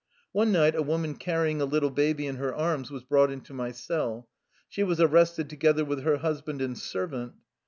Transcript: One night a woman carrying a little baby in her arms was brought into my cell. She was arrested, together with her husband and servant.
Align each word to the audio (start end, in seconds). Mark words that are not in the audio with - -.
One 0.31 0.51
night 0.51 0.73
a 0.73 0.81
woman 0.81 1.13
carrying 1.13 1.61
a 1.61 1.65
little 1.65 1.91
baby 1.91 2.25
in 2.25 2.37
her 2.37 2.55
arms 2.55 2.89
was 2.89 3.03
brought 3.03 3.29
into 3.29 3.53
my 3.53 3.69
cell. 3.71 4.27
She 4.67 4.81
was 4.81 4.99
arrested, 4.99 5.47
together 5.47 5.85
with 5.85 6.01
her 6.01 6.17
husband 6.17 6.59
and 6.59 6.75
servant. 6.75 7.33